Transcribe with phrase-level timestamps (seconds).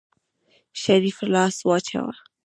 [0.81, 2.13] شريف لاس واچوه.